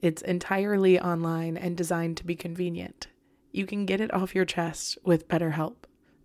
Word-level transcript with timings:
It's 0.00 0.22
entirely 0.22 1.00
online 1.00 1.56
and 1.56 1.76
designed 1.76 2.18
to 2.18 2.24
be 2.24 2.36
convenient. 2.36 3.08
You 3.50 3.66
can 3.66 3.84
get 3.84 4.00
it 4.00 4.14
off 4.14 4.32
your 4.32 4.44
chest 4.44 4.96
with 5.02 5.26
BetterHelp. 5.26 5.74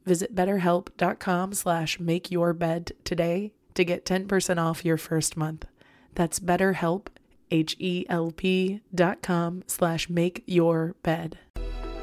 Visit 0.06 0.36
betterhelp.com 0.36 1.54
slash 1.56 1.98
makeyourbed 1.98 2.92
today 3.04 3.52
to 3.74 3.84
get 3.84 4.06
10% 4.06 4.62
off 4.62 4.86
your 4.86 4.98
first 4.98 5.36
month. 5.36 5.66
That's 6.14 6.40
betterhelp, 6.40 7.08
H-E-L-P 7.50 8.82
dot 8.94 9.24
com 9.24 9.64
slash 9.66 10.08
make 10.08 10.44
your 10.46 10.96
bed. 11.02 11.40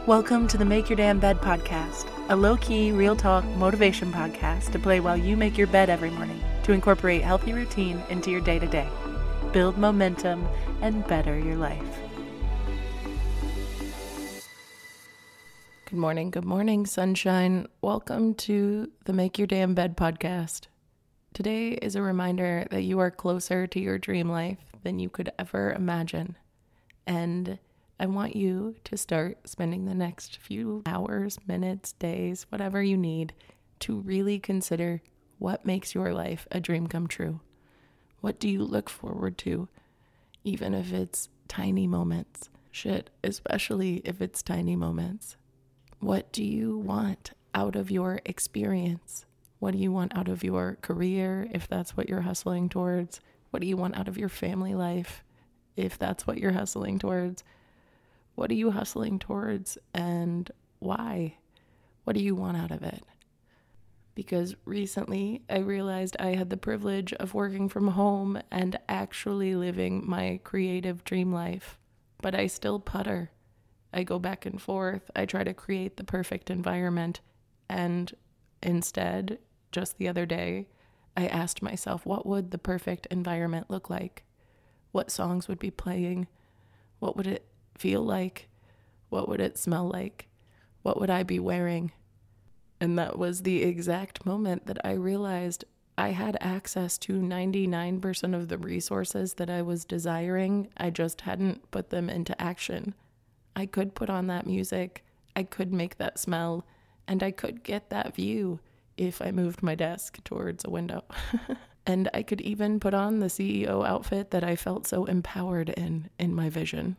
Welcome 0.06 0.48
to 0.48 0.58
the 0.58 0.64
Make 0.64 0.90
Your 0.90 0.96
Damn 0.96 1.20
Bed 1.20 1.40
podcast, 1.40 2.08
a 2.30 2.34
low-key, 2.34 2.90
real 2.90 3.14
talk 3.14 3.44
motivation 3.44 4.12
podcast 4.12 4.72
to 4.72 4.80
play 4.80 4.98
while 4.98 5.16
you 5.16 5.36
make 5.36 5.56
your 5.56 5.68
bed 5.68 5.88
every 5.88 6.10
morning 6.10 6.42
to 6.64 6.72
incorporate 6.72 7.22
healthy 7.22 7.52
routine 7.52 8.02
into 8.08 8.32
your 8.32 8.40
day-to-day. 8.40 8.88
Build 9.52 9.78
momentum 9.78 10.48
and 10.82 11.06
better 11.06 11.38
your 11.38 11.56
life. 11.56 11.98
Good 15.86 15.98
morning, 15.98 16.30
good 16.30 16.44
morning, 16.44 16.86
sunshine. 16.86 17.66
Welcome 17.82 18.34
to 18.34 18.90
the 19.04 19.12
Make 19.12 19.38
Your 19.38 19.46
Damn 19.46 19.74
Bed 19.74 19.96
podcast. 19.96 20.66
Today 21.34 21.70
is 21.72 21.96
a 21.96 22.02
reminder 22.02 22.66
that 22.70 22.82
you 22.82 22.98
are 23.00 23.10
closer 23.10 23.66
to 23.66 23.80
your 23.80 23.98
dream 23.98 24.30
life 24.30 24.58
than 24.82 24.98
you 24.98 25.08
could 25.08 25.30
ever 25.38 25.72
imagine. 25.72 26.36
And 27.06 27.58
I 27.98 28.06
want 28.06 28.36
you 28.36 28.76
to 28.84 28.96
start 28.96 29.48
spending 29.48 29.84
the 29.84 29.94
next 29.94 30.38
few 30.38 30.82
hours, 30.86 31.38
minutes, 31.46 31.92
days, 31.92 32.46
whatever 32.48 32.82
you 32.82 32.96
need 32.96 33.34
to 33.80 34.00
really 34.00 34.38
consider 34.38 35.02
what 35.38 35.66
makes 35.66 35.94
your 35.94 36.14
life 36.14 36.46
a 36.50 36.60
dream 36.60 36.86
come 36.86 37.08
true. 37.08 37.40
What 38.20 38.38
do 38.38 38.48
you 38.48 38.62
look 38.62 38.88
forward 38.88 39.38
to, 39.38 39.68
even 40.44 40.74
if 40.74 40.92
it's 40.92 41.28
tiny 41.48 41.86
moments? 41.86 42.48
Shit, 42.70 43.10
especially 43.24 43.96
if 44.04 44.20
it's 44.20 44.42
tiny 44.42 44.76
moments. 44.76 45.36
What 45.98 46.32
do 46.32 46.44
you 46.44 46.78
want 46.78 47.32
out 47.54 47.76
of 47.76 47.90
your 47.90 48.20
experience? 48.24 49.26
What 49.58 49.72
do 49.72 49.78
you 49.78 49.92
want 49.92 50.16
out 50.16 50.28
of 50.28 50.42
your 50.42 50.78
career, 50.80 51.48
if 51.52 51.68
that's 51.68 51.96
what 51.96 52.08
you're 52.08 52.22
hustling 52.22 52.68
towards? 52.68 53.20
What 53.50 53.60
do 53.60 53.66
you 53.66 53.76
want 53.76 53.98
out 53.98 54.08
of 54.08 54.16
your 54.16 54.28
family 54.28 54.74
life, 54.74 55.22
if 55.76 55.98
that's 55.98 56.26
what 56.26 56.38
you're 56.38 56.52
hustling 56.52 56.98
towards? 56.98 57.44
What 58.36 58.50
are 58.50 58.54
you 58.54 58.70
hustling 58.70 59.18
towards 59.18 59.76
and 59.92 60.50
why? 60.78 61.36
What 62.04 62.16
do 62.16 62.22
you 62.22 62.34
want 62.34 62.56
out 62.56 62.70
of 62.70 62.82
it? 62.82 63.02
Because 64.14 64.56
recently 64.64 65.42
I 65.48 65.58
realized 65.58 66.16
I 66.18 66.34
had 66.34 66.50
the 66.50 66.56
privilege 66.56 67.12
of 67.14 67.32
working 67.34 67.68
from 67.68 67.88
home 67.88 68.40
and 68.50 68.78
actually 68.88 69.54
living 69.54 70.02
my 70.08 70.40
creative 70.44 71.04
dream 71.04 71.32
life, 71.32 71.78
but 72.20 72.34
I 72.34 72.46
still 72.48 72.80
putter. 72.80 73.30
I 73.92 74.02
go 74.02 74.18
back 74.18 74.46
and 74.46 74.60
forth. 74.60 75.10
I 75.16 75.26
try 75.26 75.44
to 75.44 75.54
create 75.54 75.96
the 75.96 76.04
perfect 76.04 76.50
environment. 76.50 77.20
And 77.68 78.12
instead, 78.62 79.38
just 79.72 79.98
the 79.98 80.08
other 80.08 80.26
day, 80.26 80.68
I 81.16 81.26
asked 81.26 81.62
myself, 81.62 82.06
what 82.06 82.26
would 82.26 82.50
the 82.50 82.58
perfect 82.58 83.06
environment 83.10 83.70
look 83.70 83.90
like? 83.90 84.24
What 84.92 85.10
songs 85.10 85.48
would 85.48 85.58
be 85.58 85.70
playing? 85.70 86.26
What 86.98 87.16
would 87.16 87.26
it 87.26 87.46
feel 87.76 88.02
like? 88.02 88.48
What 89.08 89.28
would 89.28 89.40
it 89.40 89.58
smell 89.58 89.88
like? 89.88 90.28
What 90.82 91.00
would 91.00 91.10
I 91.10 91.22
be 91.22 91.38
wearing? 91.38 91.92
And 92.80 92.98
that 92.98 93.18
was 93.18 93.42
the 93.42 93.62
exact 93.62 94.24
moment 94.24 94.66
that 94.66 94.78
I 94.84 94.92
realized 94.92 95.64
I 95.98 96.10
had 96.10 96.38
access 96.40 96.96
to 96.98 97.20
99% 97.20 98.34
of 98.34 98.48
the 98.48 98.56
resources 98.56 99.34
that 99.34 99.50
I 99.50 99.60
was 99.60 99.84
desiring. 99.84 100.68
I 100.78 100.88
just 100.88 101.20
hadn't 101.20 101.70
put 101.70 101.90
them 101.90 102.08
into 102.08 102.40
action. 102.40 102.94
I 103.54 103.66
could 103.66 103.94
put 103.94 104.08
on 104.08 104.28
that 104.28 104.46
music, 104.46 105.04
I 105.36 105.42
could 105.42 105.72
make 105.72 105.98
that 105.98 106.18
smell, 106.18 106.64
and 107.06 107.22
I 107.22 107.30
could 107.30 107.62
get 107.62 107.90
that 107.90 108.14
view 108.14 108.60
if 108.96 109.20
I 109.20 109.30
moved 109.30 109.62
my 109.62 109.74
desk 109.74 110.22
towards 110.24 110.64
a 110.64 110.70
window. 110.70 111.04
and 111.86 112.08
I 112.14 112.22
could 112.22 112.40
even 112.40 112.80
put 112.80 112.94
on 112.94 113.18
the 113.18 113.26
CEO 113.26 113.86
outfit 113.86 114.30
that 114.30 114.44
I 114.44 114.56
felt 114.56 114.86
so 114.86 115.04
empowered 115.04 115.70
in 115.70 116.08
in 116.18 116.34
my 116.34 116.48
vision. 116.48 116.96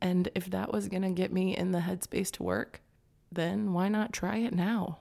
And 0.00 0.28
if 0.34 0.50
that 0.50 0.72
was 0.72 0.88
going 0.88 1.02
to 1.02 1.10
get 1.10 1.32
me 1.32 1.56
in 1.56 1.72
the 1.72 1.80
headspace 1.80 2.30
to 2.32 2.42
work, 2.42 2.80
then 3.34 3.72
why 3.72 3.88
not 3.88 4.12
try 4.12 4.36
it 4.38 4.54
now? 4.54 4.98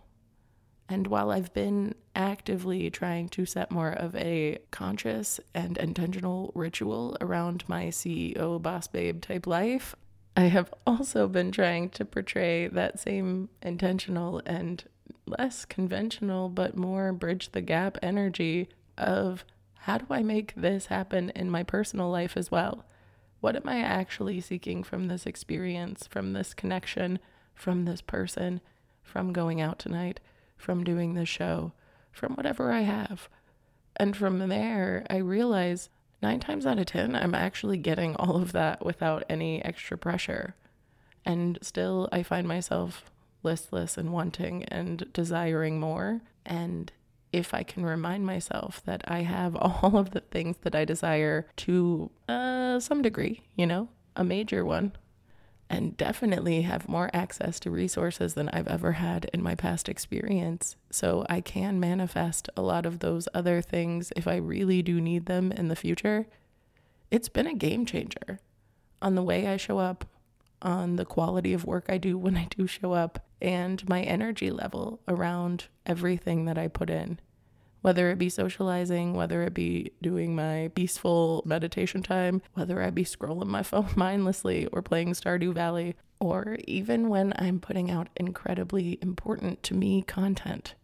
And 0.90 1.08
while 1.08 1.32
I've 1.32 1.54
been 1.54 1.96
actively 2.16 2.90
trying 2.90 3.30
to 3.30 3.46
set 3.46 3.72
more 3.72 3.92
of 3.92 4.16
a 4.16 4.60
conscious 4.70 5.40
and 5.54 5.78
intentional 5.78 6.52
ritual 6.54 7.18
around 7.22 7.64
my 7.68 7.86
CEO 7.86 8.62
boss 8.62 8.88
babe 8.88 9.22
type 9.22 9.48
life, 9.48 9.96
I 10.36 10.44
have 10.44 10.74
also 10.86 11.28
been 11.28 11.52
trying 11.52 11.90
to 11.92 12.06
portray 12.06 12.68
that 12.68 13.00
same 13.00 13.50
intentional 13.62 14.42
and 14.46 14.84
less 15.26 15.64
conventional, 15.64 16.50
but 16.50 16.76
more 16.76 17.14
bridge 17.14 17.52
the 17.52 17.62
gap 17.62 17.98
energy 18.02 18.68
of 18.98 19.46
how 19.80 19.98
do 19.98 20.06
I 20.10 20.24
make 20.24 20.54
this 20.56 20.88
happen 20.88 21.30
in 21.32 21.50
my 21.50 21.64
personal 21.64 22.10
life 22.10 22.36
as 22.36 22.50
well? 22.50 22.86
What 23.42 23.56
am 23.56 23.68
I 23.68 23.80
actually 23.80 24.40
seeking 24.42 24.84
from 24.84 25.08
this 25.08 25.26
experience, 25.26 26.08
from 26.08 26.34
this 26.34 26.54
connection, 26.54 27.20
from 27.56 27.86
this 27.86 28.02
person, 28.02 28.62
from 29.02 29.34
going 29.34 29.62
out 29.62 29.80
tonight, 29.80 30.20
from 30.58 30.84
doing 30.84 31.14
this 31.14 31.30
show, 31.30 31.74
from 32.12 32.34
whatever 32.34 32.72
I 32.72 32.82
have? 32.82 33.30
And 33.96 34.16
from 34.16 34.40
there, 34.50 35.06
I 35.10 35.18
realize 35.18 35.90
nine 36.22 36.40
times 36.40 36.66
out 36.66 36.80
of 36.80 36.86
10, 36.86 37.16
I'm 37.16 37.36
actually 37.36 37.78
getting 37.78 38.16
all 38.16 38.38
of 38.38 38.54
that 38.54 38.84
without 38.84 39.24
any 39.30 39.64
extra 39.64 39.98
pressure. 39.98 40.56
And 41.26 41.60
still, 41.62 42.10
I 42.12 42.24
find 42.24 42.48
myself 42.48 43.06
listless 43.44 43.98
and 43.98 44.12
wanting 44.12 44.64
and 44.66 45.12
desiring 45.14 45.80
more. 45.80 46.22
And 46.46 46.92
if 47.32 47.54
I 47.54 47.64
can 47.64 47.86
remind 47.86 48.26
myself 48.26 48.82
that 48.86 49.04
I 49.06 49.24
have 49.24 49.56
all 49.60 49.98
of 49.98 50.12
the 50.12 50.22
things 50.22 50.58
that 50.62 50.76
I 50.76 50.86
desire 50.86 51.48
to 51.58 52.10
uh, 52.28 52.80
some 52.80 53.02
degree, 53.02 53.42
you 53.56 53.66
know, 53.66 53.90
a 54.16 54.24
major 54.24 54.64
one, 54.64 54.94
and 55.74 55.98
definitely 55.98 56.62
have 56.62 56.88
more 56.88 57.10
access 57.16 57.60
to 57.60 57.72
resources 57.72 58.36
than 58.36 58.48
I've 58.50 58.68
ever 58.68 58.92
had 58.92 59.28
in 59.34 59.42
my 59.42 59.56
past 59.56 59.90
experience. 59.90 60.76
So 60.92 61.26
I 61.28 61.42
can 61.42 61.80
manifest 61.80 62.48
a 62.56 62.62
lot 62.62 62.86
of 62.86 63.00
those 63.00 63.28
other 63.34 63.60
things 63.60 64.14
if 64.16 64.28
I 64.28 64.36
really 64.36 64.84
do 64.84 65.02
need 65.02 65.26
them 65.26 65.52
in 65.52 65.70
the 65.70 65.76
future. 65.76 66.28
It's 67.10 67.28
been 67.28 67.48
a 67.48 67.56
game 67.56 67.88
changer 67.88 68.40
on 69.02 69.16
the 69.16 69.24
way 69.24 69.48
I 69.48 69.58
show 69.58 69.80
up, 69.80 70.06
on 70.62 70.96
the 70.96 71.06
quality 71.06 71.54
of 71.54 71.66
work 71.66 71.86
I 71.90 71.98
do 71.98 72.20
when 72.20 72.38
I 72.38 72.46
do 72.56 72.68
show 72.68 72.94
up, 72.94 73.26
and 73.42 73.90
my 73.90 74.04
energy 74.04 74.52
level 74.52 75.00
around 75.08 75.66
everything 75.88 76.46
that 76.46 76.58
I 76.58 76.68
put 76.68 76.92
in. 76.92 77.20
Whether 77.84 78.10
it 78.12 78.18
be 78.18 78.30
socializing, 78.30 79.14
whether 79.14 79.44
it 79.44 79.54
be 79.54 79.92
doing 80.02 80.38
my 80.38 80.72
peaceful 80.74 81.44
meditation 81.46 82.02
time, 82.02 82.42
whether 82.54 82.82
I 82.82 82.92
be 82.92 83.04
scrolling 83.04 83.48
my 83.48 83.62
phone 83.62 83.90
mindlessly 83.98 84.68
or 84.68 84.82
playing 84.82 85.10
Stardew 85.10 85.54
Valley, 85.54 85.98
or 86.18 86.58
even 86.66 87.10
when 87.10 87.34
I'm 87.36 87.60
putting 87.60 87.92
out 87.92 88.08
incredibly 88.16 89.00
important 89.02 89.64
to 89.64 89.74
me 89.74 90.02
content. 90.02 90.76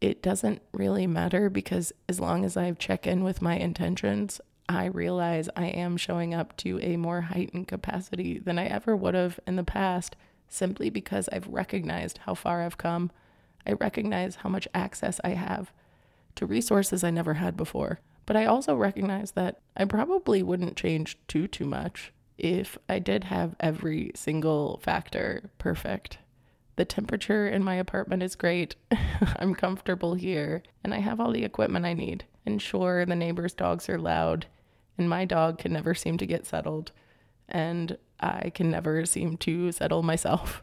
It 0.00 0.22
doesn't 0.22 0.62
really 0.72 1.06
matter 1.06 1.50
because 1.50 1.92
as 2.08 2.18
long 2.18 2.46
as 2.46 2.56
I 2.56 2.72
check 2.72 3.06
in 3.06 3.24
with 3.24 3.42
my 3.42 3.56
intentions, 3.56 4.40
I 4.70 4.86
realize 4.86 5.50
I 5.54 5.66
am 5.66 5.98
showing 5.98 6.32
up 6.32 6.56
to 6.58 6.80
a 6.80 6.96
more 6.96 7.20
heightened 7.20 7.68
capacity 7.68 8.38
than 8.38 8.58
I 8.58 8.68
ever 8.68 8.96
would 8.96 9.12
have 9.12 9.38
in 9.46 9.56
the 9.56 9.64
past 9.64 10.16
simply 10.48 10.88
because 10.88 11.28
I've 11.28 11.46
recognized 11.46 12.20
how 12.24 12.32
far 12.32 12.62
I've 12.62 12.78
come. 12.78 13.10
I 13.66 13.72
recognize 13.72 14.36
how 14.36 14.48
much 14.48 14.66
access 14.72 15.20
I 15.22 15.30
have 15.30 15.70
to 16.36 16.46
resources 16.46 17.04
I 17.04 17.10
never 17.10 17.34
had 17.34 17.56
before. 17.56 18.00
But 18.26 18.36
I 18.36 18.44
also 18.44 18.76
recognize 18.76 19.32
that 19.32 19.60
I 19.76 19.84
probably 19.84 20.42
wouldn't 20.42 20.76
change 20.76 21.18
too 21.26 21.48
too 21.48 21.66
much 21.66 22.12
if 22.38 22.78
I 22.88 22.98
did 22.98 23.24
have 23.24 23.56
every 23.60 24.12
single 24.14 24.80
factor 24.82 25.50
perfect. 25.58 26.18
The 26.76 26.84
temperature 26.84 27.46
in 27.46 27.62
my 27.62 27.74
apartment 27.74 28.22
is 28.22 28.34
great. 28.34 28.76
I'm 29.36 29.54
comfortable 29.54 30.14
here, 30.14 30.62
and 30.82 30.94
I 30.94 30.98
have 31.00 31.20
all 31.20 31.32
the 31.32 31.44
equipment 31.44 31.84
I 31.84 31.92
need. 31.92 32.24
And 32.46 32.62
sure, 32.62 33.04
the 33.04 33.14
neighbors' 33.14 33.52
dogs 33.52 33.88
are 33.88 33.98
loud, 33.98 34.46
and 34.96 35.08
my 35.08 35.24
dog 35.24 35.58
can 35.58 35.72
never 35.72 35.94
seem 35.94 36.16
to 36.18 36.26
get 36.26 36.46
settled, 36.46 36.92
and 37.48 37.98
I 38.18 38.50
can 38.50 38.70
never 38.70 39.04
seem 39.04 39.36
to 39.38 39.70
settle 39.72 40.02
myself. 40.02 40.62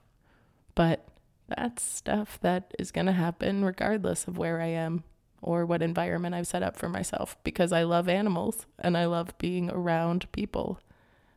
But 0.75 1.07
that's 1.47 1.83
stuff 1.83 2.39
that 2.41 2.73
is 2.79 2.91
going 2.91 3.07
to 3.07 3.11
happen 3.11 3.65
regardless 3.65 4.27
of 4.27 4.37
where 4.37 4.61
I 4.61 4.67
am 4.67 5.03
or 5.41 5.65
what 5.65 5.81
environment 5.81 6.35
I've 6.35 6.47
set 6.47 6.63
up 6.63 6.75
for 6.75 6.89
myself 6.89 7.37
because 7.43 7.71
I 7.71 7.83
love 7.83 8.07
animals 8.07 8.65
and 8.77 8.97
I 8.97 9.05
love 9.05 9.37
being 9.37 9.69
around 9.69 10.31
people. 10.31 10.79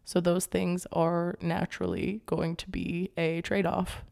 So 0.04 0.20
those 0.20 0.46
things 0.46 0.86
are 0.92 1.36
naturally 1.40 2.22
going 2.26 2.56
to 2.56 2.70
be 2.70 3.10
a 3.16 3.40
trade 3.42 3.66
off 3.66 4.02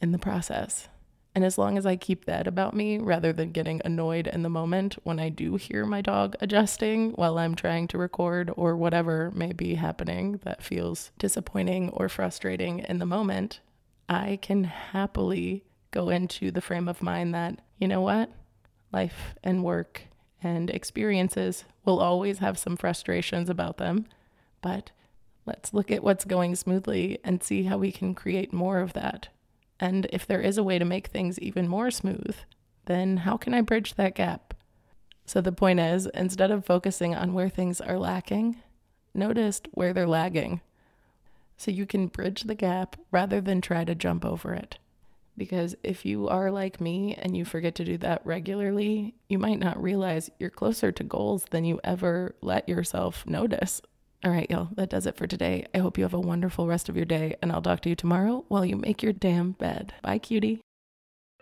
in 0.00 0.12
the 0.12 0.18
process. 0.18 0.88
And 1.34 1.44
as 1.44 1.56
long 1.56 1.78
as 1.78 1.86
I 1.86 1.94
keep 1.94 2.24
that 2.24 2.48
about 2.48 2.74
me 2.74 2.98
rather 2.98 3.32
than 3.32 3.52
getting 3.52 3.80
annoyed 3.84 4.26
in 4.26 4.42
the 4.42 4.48
moment 4.48 4.96
when 5.04 5.20
I 5.20 5.28
do 5.28 5.54
hear 5.54 5.86
my 5.86 6.00
dog 6.00 6.34
adjusting 6.40 7.12
while 7.12 7.38
I'm 7.38 7.54
trying 7.54 7.86
to 7.88 7.98
record 7.98 8.50
or 8.56 8.76
whatever 8.76 9.30
may 9.30 9.52
be 9.52 9.76
happening 9.76 10.40
that 10.42 10.62
feels 10.62 11.12
disappointing 11.18 11.90
or 11.90 12.08
frustrating 12.08 12.80
in 12.80 12.98
the 12.98 13.06
moment, 13.06 13.60
I 14.08 14.40
can 14.42 14.64
happily 14.64 15.64
go 15.92 16.08
into 16.08 16.50
the 16.50 16.60
frame 16.60 16.88
of 16.88 17.00
mind 17.00 17.32
that, 17.34 17.60
you 17.78 17.86
know 17.86 18.00
what? 18.00 18.30
Life 18.92 19.34
and 19.42 19.64
work 19.64 20.02
and 20.42 20.70
experiences 20.70 21.64
will 21.84 22.00
always 22.00 22.38
have 22.38 22.58
some 22.58 22.76
frustrations 22.76 23.48
about 23.48 23.78
them, 23.78 24.06
but 24.62 24.90
let's 25.46 25.72
look 25.72 25.90
at 25.90 26.02
what's 26.02 26.24
going 26.24 26.54
smoothly 26.56 27.18
and 27.24 27.42
see 27.42 27.64
how 27.64 27.78
we 27.78 27.92
can 27.92 28.14
create 28.14 28.52
more 28.52 28.80
of 28.80 28.92
that 28.94 29.28
and 29.80 30.06
if 30.12 30.26
there 30.26 30.42
is 30.42 30.58
a 30.58 30.62
way 30.62 30.78
to 30.78 30.84
make 30.84 31.08
things 31.08 31.38
even 31.40 31.66
more 31.66 31.90
smooth, 31.90 32.36
then 32.84 33.18
how 33.18 33.38
can 33.38 33.54
I 33.54 33.62
bridge 33.62 33.94
that 33.94 34.14
gap? 34.14 34.54
So 35.24 35.40
the 35.40 35.52
point 35.52 35.80
is, 35.80 36.06
instead 36.06 36.50
of 36.50 36.66
focusing 36.66 37.14
on 37.14 37.32
where 37.32 37.48
things 37.48 37.80
are 37.80 37.98
lacking, 37.98 38.56
notice 39.14 39.62
where 39.72 39.94
they're 39.94 40.06
lagging. 40.06 40.60
So 41.56 41.70
you 41.70 41.86
can 41.86 42.08
bridge 42.08 42.42
the 42.42 42.54
gap 42.54 42.96
rather 43.10 43.40
than 43.40 43.60
try 43.60 43.84
to 43.84 43.94
jump 43.94 44.24
over 44.24 44.52
it. 44.52 44.78
Because 45.40 45.74
if 45.82 46.04
you 46.04 46.28
are 46.28 46.50
like 46.50 46.82
me 46.82 47.14
and 47.14 47.34
you 47.34 47.46
forget 47.46 47.74
to 47.76 47.84
do 47.86 47.96
that 47.96 48.20
regularly, 48.26 49.14
you 49.26 49.38
might 49.38 49.58
not 49.58 49.82
realize 49.82 50.28
you're 50.38 50.50
closer 50.50 50.92
to 50.92 51.02
goals 51.02 51.46
than 51.50 51.64
you 51.64 51.80
ever 51.82 52.34
let 52.42 52.68
yourself 52.68 53.24
notice. 53.26 53.80
All 54.22 54.32
right, 54.32 54.50
y'all, 54.50 54.68
that 54.76 54.90
does 54.90 55.06
it 55.06 55.16
for 55.16 55.26
today. 55.26 55.64
I 55.74 55.78
hope 55.78 55.96
you 55.96 56.04
have 56.04 56.12
a 56.12 56.20
wonderful 56.20 56.66
rest 56.66 56.90
of 56.90 56.96
your 56.96 57.06
day, 57.06 57.36
and 57.40 57.50
I'll 57.50 57.62
talk 57.62 57.80
to 57.80 57.88
you 57.88 57.96
tomorrow 57.96 58.44
while 58.48 58.66
you 58.66 58.76
make 58.76 59.02
your 59.02 59.14
damn 59.14 59.52
bed. 59.52 59.94
Bye, 60.02 60.18
cutie. 60.18 60.60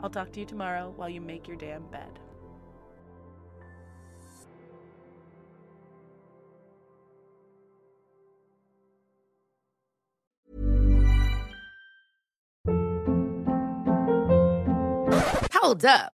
I'll 0.00 0.10
talk 0.10 0.32
to 0.32 0.40
you 0.40 0.46
tomorrow 0.46 0.92
while 0.96 1.08
you 1.08 1.20
make 1.20 1.48
your 1.48 1.56
damn 1.56 1.82
bed. 1.86 2.18
Hold 15.52 15.84
up. 15.84 16.17